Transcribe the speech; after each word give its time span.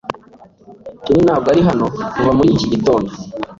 Ken 1.05 1.19
ntabwo 1.25 1.47
ari 1.53 1.61
hano 1.69 1.85
kuva 2.13 2.31
muri 2.37 2.49
iki 2.55 2.67
gitondo. 2.73 3.09